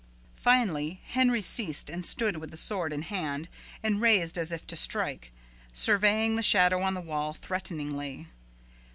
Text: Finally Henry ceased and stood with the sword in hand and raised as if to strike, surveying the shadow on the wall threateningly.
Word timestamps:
Finally 0.37 0.99
Henry 1.09 1.43
ceased 1.43 1.87
and 1.87 2.03
stood 2.03 2.37
with 2.37 2.49
the 2.49 2.57
sword 2.57 2.91
in 2.91 3.03
hand 3.03 3.47
and 3.83 4.01
raised 4.01 4.35
as 4.35 4.51
if 4.51 4.65
to 4.65 4.75
strike, 4.75 5.31
surveying 5.73 6.35
the 6.37 6.41
shadow 6.41 6.81
on 6.81 6.95
the 6.95 6.99
wall 7.01 7.33
threateningly. 7.35 8.25